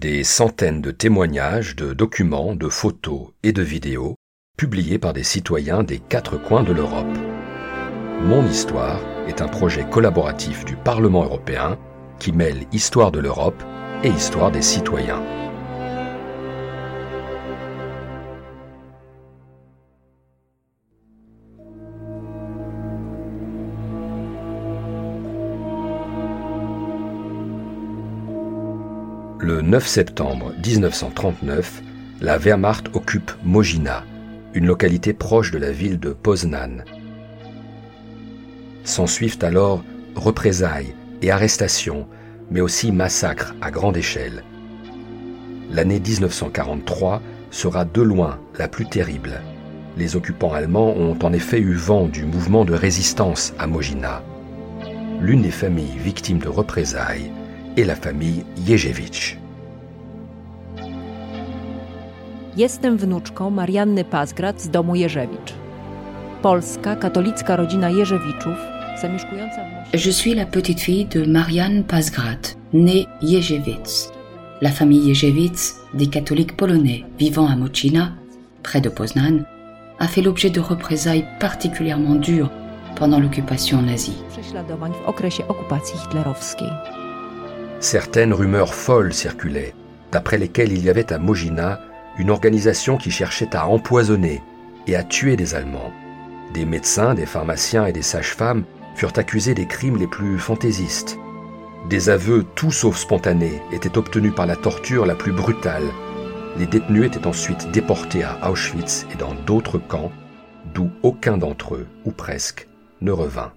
[0.00, 4.14] Des centaines de témoignages, de documents, de photos et de vidéos
[4.56, 7.18] publiés par des citoyens des quatre coins de l'Europe.
[8.22, 11.78] Mon histoire est un projet collaboratif du Parlement européen
[12.20, 13.60] qui mêle histoire de l'Europe
[14.04, 15.20] et histoire des citoyens.
[29.48, 31.82] Le 9 septembre 1939,
[32.20, 34.04] la Wehrmacht occupe Mojina,
[34.52, 36.84] une localité proche de la ville de Poznan.
[38.84, 39.82] S'ensuivent alors
[40.16, 42.06] représailles et arrestations,
[42.50, 44.44] mais aussi massacres à grande échelle.
[45.70, 49.40] L'année 1943 sera de loin la plus terrible.
[49.96, 54.22] Les occupants allemands ont en effet eu vent du mouvement de résistance à Mojina.
[55.22, 57.32] L'une des familles victimes de représailles
[57.78, 59.36] est la famille Jejewicz.
[62.56, 65.54] Jestem wnuczką Marianny Pazgrat z domu Jerzewicz.
[66.42, 68.56] Polska katolicka rodzina Jerzewiczów,
[69.02, 69.98] zamieszkująca w Mosie...
[69.98, 74.08] Je suis la petite fille de Marianne Pazgrat, née Jejewicz.
[74.60, 78.12] La famille Jejewicz, des catholiques polonais vivant à Mocina,
[78.62, 79.44] près de Poznan,
[79.98, 82.50] a fait l'objet de représailles particulièrement dures
[82.96, 84.16] pendant l'occupation nazie.
[87.80, 89.74] Certaines rumeurs folles circulaient,
[90.10, 91.80] d'après lesquelles il y avait à Mojina
[92.18, 94.42] une organisation qui cherchait à empoisonner
[94.88, 95.92] et à tuer des Allemands.
[96.52, 98.64] Des médecins, des pharmaciens et des sages-femmes
[98.96, 101.18] furent accusés des crimes les plus fantaisistes.
[101.88, 105.88] Des aveux tout sauf spontanés étaient obtenus par la torture la plus brutale.
[106.58, 110.10] Les détenus étaient ensuite déportés à Auschwitz et dans d'autres camps,
[110.74, 112.66] d'où aucun d'entre eux, ou presque,
[113.00, 113.52] ne revint.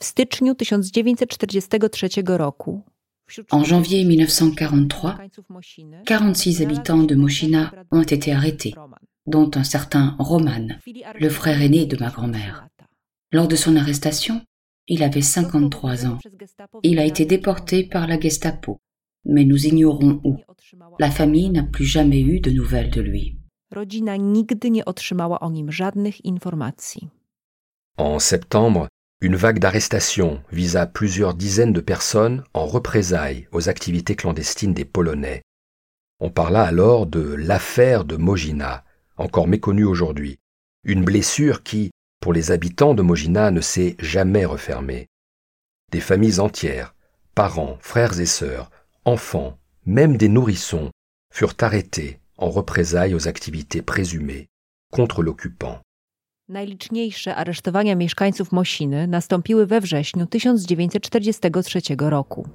[0.00, 2.89] W styczniu 1943 roku wśród
[3.50, 8.74] En janvier 1943, mieszkańców Mosiny 46 habitants de Moshina ont été arrêtés,
[9.26, 10.68] dont un certain Roman,
[11.20, 12.66] le frère aîné de ma grand-mère.
[13.32, 14.40] Lors de son arrestation,
[14.88, 16.18] il avait 53 ans.
[16.82, 18.78] Il a été déporté par la Gestapo,
[19.24, 20.36] mais nous ignorons où.
[20.98, 23.36] La famille n'a plus jamais eu de nouvelles de lui.
[23.72, 27.08] Rodzina nigdy nie otrzymała o nim żadnych informacji.
[27.96, 28.88] En septembre,
[29.22, 35.42] une vague d'arrestations visa plusieurs dizaines de personnes en représailles aux activités clandestines des Polonais.
[36.20, 38.84] On parla alors de l'affaire de Mojina,
[39.18, 40.38] encore méconnue aujourd'hui,
[40.84, 45.06] une blessure qui, pour les habitants de Mojina, ne s'est jamais refermée.
[45.92, 46.94] Des familles entières,
[47.34, 48.70] parents, frères et sœurs,
[49.04, 50.90] enfants, même des nourrissons,
[51.32, 54.48] furent arrêtés en représailles aux activités présumées
[54.90, 55.80] contre l'occupant.
[56.50, 62.46] Najliczniejsze aresztowania mieszkańców Mosiny nastąpiły we wrześniu 1943 roku.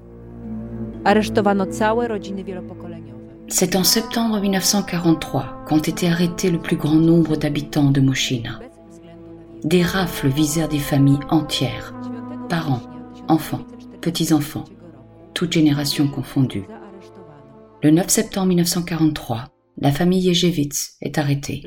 [1.03, 3.19] Aresztowano całe rodziny wielopokoleniowe.
[3.47, 8.59] C'est en septembre 1943 qu'ont été arrêtés le plus grand nombre d'habitants de Moshina.
[9.63, 11.93] Des rafles visèrent des familles entières,
[12.49, 12.81] parents,
[13.27, 13.65] enfants,
[14.01, 14.65] petits-enfants,
[15.33, 16.67] toutes générations confondues.
[17.81, 21.63] Le 9 septembre 1943, la famille Jejewicz est arrêtée.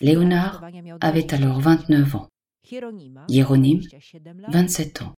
[0.00, 0.64] Léonard
[1.00, 2.28] avait alors 29 ans,
[3.28, 3.80] Hieronym,
[4.48, 5.14] 27 ans,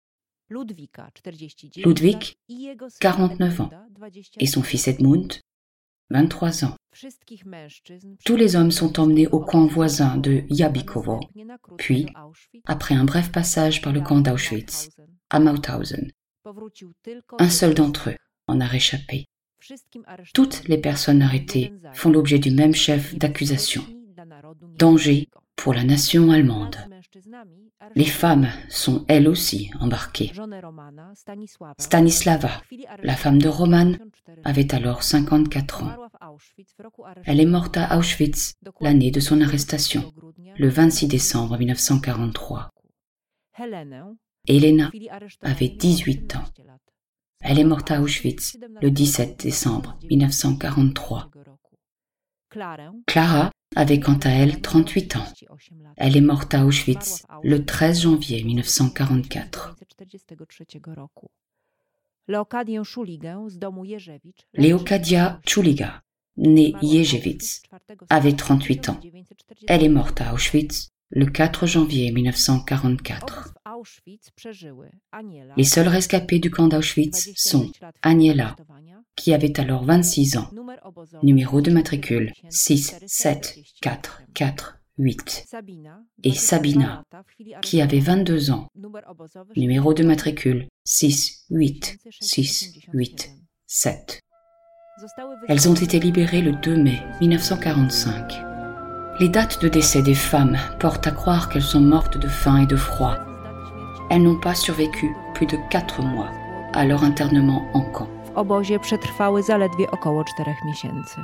[0.48, 5.40] Ludwika, 49 Ludwig, i jego syn 49 ans, Edmunda, 20 et son fils Edmund,
[6.10, 6.76] 23 ans.
[8.24, 12.06] Tous les hommes sont emmenés au camp voisin de Jabikovo, krótko puis,
[12.64, 14.90] après un bref passage par le camp d'Auschwitz,
[15.30, 16.10] à Mauthausen.
[17.38, 19.26] Un seul d'entre eux en a réchappé.
[20.34, 23.84] Toutes les personnes arrêtées font l'objet du même chef d'accusation.
[24.78, 26.76] Danger pour la nation allemande.
[27.94, 30.32] Les femmes sont elles aussi embarquées.
[31.78, 32.62] Stanislava,
[33.02, 36.08] la femme de Roman, 54 avait alors 54 ans.
[37.24, 40.12] Elle est morte à Auschwitz l'année de son arrestation,
[40.56, 42.70] le 26 décembre 1943.
[43.58, 44.16] Helenę
[44.48, 44.90] Elena
[45.42, 46.44] avait miała 18 ans.
[47.42, 47.50] 18 lat.
[47.50, 51.30] Elle est morte à Auschwitz le 17 décembre 1943.
[52.50, 55.24] Klarę Clara avait quant à elle 38 ans.
[55.46, 55.92] 38 lat.
[55.96, 59.76] Elle est morte à Auschwitz le 13 janvier 1944.
[59.80, 61.28] 1943 roku.
[62.28, 64.46] Leokadię Szuligę z domu Jerzewicz.
[64.54, 66.02] Leokadia Chuliga,
[66.36, 67.62] née Jejewicz,
[68.08, 69.00] avait 38 ans.
[69.68, 73.38] Elle est morte à Auschwitz le 4 janvier 1944.
[73.38, 74.90] Obóz w Auschwitz przeżyły.
[75.10, 79.84] Aniela, Les seuls rescapés du camp d'Auschwitz sont 25 lat Aniela, aresztowania, qui avait alors
[79.84, 80.50] 26 ans,
[81.22, 87.02] numéro de matricule 6448, 6, 7, 4, 4, 8, Sabina, et 22 Sabina,
[87.62, 88.68] qui avait aresztowania, 22 ans,
[89.56, 93.30] numéro de matricule 6, 8, 6, 8,
[93.66, 94.20] 7.
[95.48, 98.55] Elles ont été libérées le 2 mai 1945.
[99.18, 102.66] Les dates de décès des femmes portent à croire qu'elles sont mortes de faim et
[102.66, 103.14] de froid.
[104.10, 106.30] Elles n'ont pas survécu plus de 4 mois
[106.74, 108.08] à leur internement en camp.
[108.26, 111.20] W obozie przetrwały zaledwie około czterech miesięcy.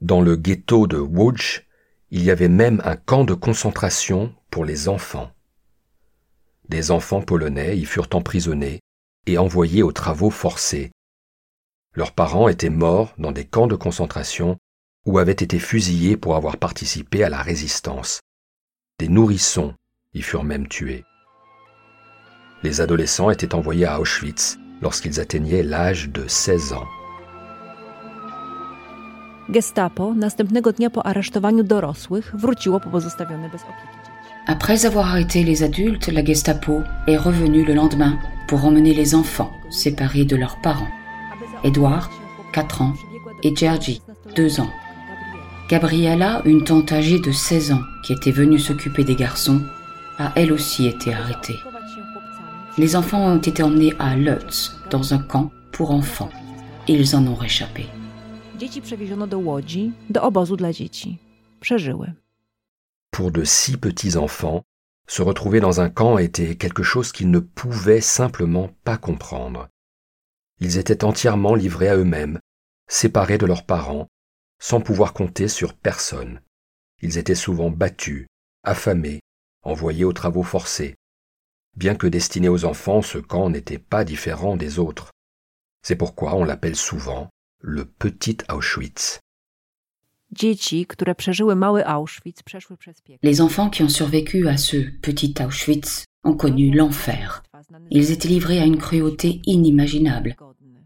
[0.00, 1.66] Dans le ghetto de Łódź,
[2.12, 5.35] il y avait même un camp de concentration pour les enfants.
[6.68, 8.80] Des enfants polonais y furent emprisonnés
[9.26, 10.90] et envoyés aux travaux forcés.
[11.94, 14.56] Leurs parents étaient morts dans des camps de concentration
[15.06, 18.20] ou avaient été fusillés pour avoir participé à la résistance.
[18.98, 19.74] Des nourrissons
[20.12, 21.04] y furent même tués.
[22.62, 26.86] Les adolescents étaient envoyés à Auschwitz lorsqu'ils atteignaient l'âge de 16 ans.
[29.48, 31.02] Gestapo następnego dnia po
[31.64, 33.95] dorosłych wróciło po bez opieki.
[34.48, 38.16] Après avoir arrêté les adultes, la Gestapo est revenue le lendemain
[38.46, 40.86] pour emmener les enfants séparés de leurs parents.
[41.64, 42.10] Edouard,
[42.52, 42.94] 4 ans,
[43.42, 44.02] et Georgie,
[44.36, 44.70] 2 ans.
[45.68, 49.62] Gabriella, une tante âgée de 16 ans qui était venue s'occuper des garçons,
[50.18, 51.58] a elle aussi été arrêtée.
[52.78, 56.30] Les enfants ont été emmenés à Lutz, dans un camp pour enfants.
[56.86, 57.86] Ils en ont réchappé.
[63.16, 64.62] Pour de si petits enfants,
[65.08, 69.70] se retrouver dans un camp était quelque chose qu'ils ne pouvaient simplement pas comprendre.
[70.60, 72.40] Ils étaient entièrement livrés à eux-mêmes,
[72.90, 74.06] séparés de leurs parents,
[74.58, 76.42] sans pouvoir compter sur personne.
[77.00, 78.26] Ils étaient souvent battus,
[78.64, 79.20] affamés,
[79.62, 80.94] envoyés aux travaux forcés.
[81.74, 85.10] Bien que destiné aux enfants, ce camp n'était pas différent des autres.
[85.80, 87.30] C'est pourquoi on l'appelle souvent
[87.62, 89.20] le petit Auschwitz.
[90.32, 93.28] Dzieci, które przeżyły mały Auschwitz, przeszły przez piekło.
[93.28, 97.42] Les enfants qui ont survécu à ce petit Auschwitz ont connu l'enfer.
[97.90, 100.36] Ils étaient livrés à une cruauté inimaginable,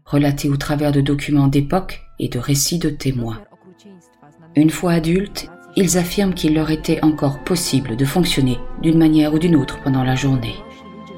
[0.05, 3.41] relatée au travers de documents d'époque et de récits de témoins.
[4.55, 9.39] Une fois adultes, ils affirment qu'il leur était encore possible de fonctionner d'une manière ou
[9.39, 10.55] d'une autre pendant la journée.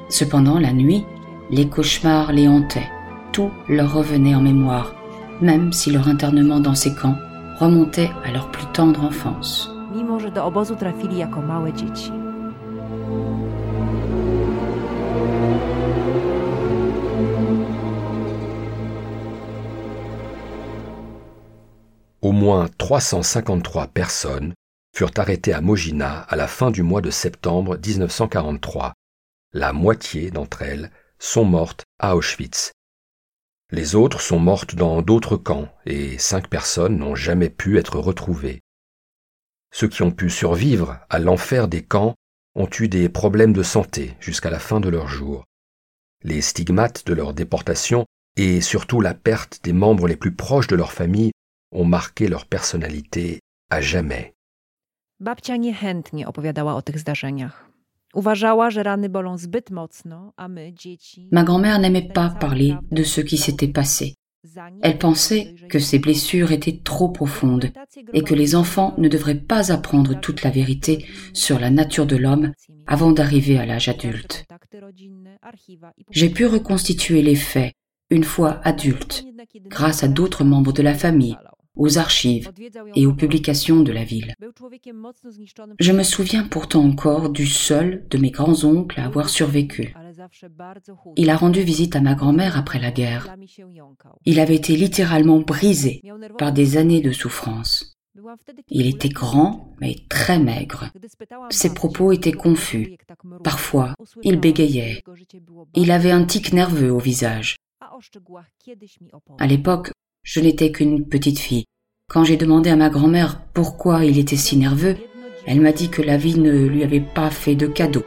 [0.08, 1.04] Cependant, la nuit,
[1.50, 2.90] les cauchemars les hantaient.
[3.32, 4.94] Tout leur revenait en mémoire,
[5.40, 7.16] même si leur internement dans ces camps
[7.64, 9.70] remontait à leur plus tendre enfance.
[9.94, 12.12] Mimo, że do obozu trafili jako małe dzieci.
[22.22, 24.54] Au moins 353 personnes
[24.96, 28.92] furent arrêtées à Mogina à la fin du mois de septembre 1943.
[29.52, 32.72] La moitié d'entre elles sont mortes à Auschwitz.
[33.74, 38.60] Les autres sont mortes dans d'autres camps et cinq personnes n'ont jamais pu être retrouvées.
[39.72, 42.14] Ceux qui ont pu survivre à l'enfer des camps
[42.54, 45.42] ont eu des problèmes de santé jusqu'à la fin de leur jour.
[46.22, 48.06] Les stigmates de leur déportation
[48.36, 51.32] et surtout la perte des membres les plus proches de leur famille
[51.72, 54.34] ont marqué leur personnalité à jamais.
[55.18, 57.73] Babcia o tych zdarzeniach.
[58.14, 61.28] Uważała, że rany bolą zbyt mocno, a my, dzieci...
[61.32, 64.14] Ma grand-mère n'aimait pas parler de ce qui s'était passé.
[64.82, 67.70] Elle pensait que ces blessures étaient trop profondes
[68.12, 72.16] et que les enfants ne devraient pas apprendre toute la vérité sur la nature de
[72.16, 72.52] l'homme
[72.86, 74.44] avant d'arriver à l'âge adulte.
[76.10, 77.74] J'ai pu reconstituer les faits
[78.10, 79.24] une fois adulte
[79.66, 81.36] grâce à d'autres membres de la famille,
[81.76, 82.50] aux archives
[82.94, 84.34] et aux publications de la ville.
[85.80, 89.94] Je me souviens pourtant encore du seul de mes grands-oncles à avoir survécu.
[91.16, 93.34] Il a rendu visite à ma grand-mère après la guerre.
[94.24, 96.02] Il avait été littéralement brisé
[96.38, 97.94] par des années de souffrance.
[98.68, 100.90] Il était grand, mais très maigre.
[101.50, 102.96] Ses propos étaient confus.
[103.42, 105.02] Parfois, il bégayait.
[105.74, 107.56] Il avait un tic nerveux au visage.
[109.38, 109.90] À l'époque,
[110.24, 111.66] je n'étais qu'une petite fille.
[112.10, 114.96] Quand j'ai demandé à ma grand-mère pourquoi il était si nerveux,
[115.46, 118.02] elle m'a dit que la vie ne lui avait pas fait de cadeau,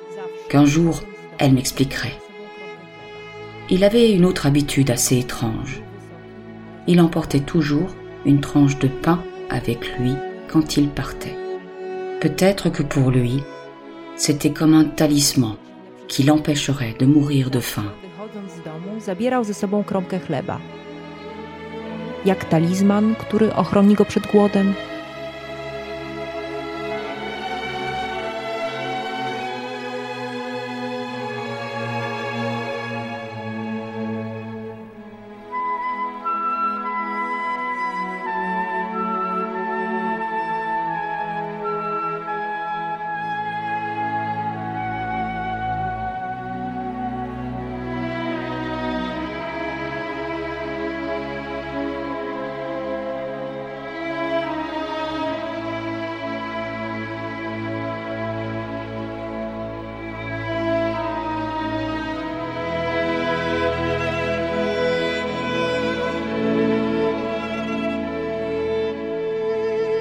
[0.49, 1.03] qu'un jour
[1.37, 2.17] elle m'expliquerait.
[3.69, 5.81] Il avait une autre habitude assez étrange.
[6.87, 7.93] Il emportait toujours
[8.25, 10.13] une tranche de pain avec lui
[10.47, 11.35] quand il partait.
[12.19, 13.43] Peut-être que pour lui,
[14.15, 15.55] c'était comme un talisman
[16.07, 17.93] qui l'empêcherait de mourir de faim.
[22.27, 24.73] Jak talizman, który ochroni go przed głodem.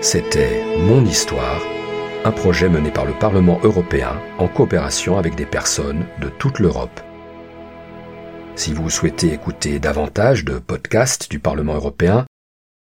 [0.09, 1.61] C'était Mon Histoire,
[2.25, 7.01] un projet mené par le Parlement européen en coopération avec des personnes de toute l'Europe.
[8.55, 12.25] Si vous souhaitez écouter davantage de podcasts du Parlement européen,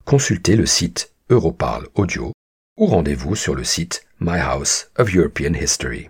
[0.05, 2.31] consultez le site Europarl Audio
[2.79, 6.09] ou rendez-vous sur le site My House of European History.